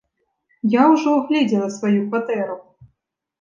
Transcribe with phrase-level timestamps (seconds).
[0.75, 2.57] Я ўжо агледзела сваю кватэру.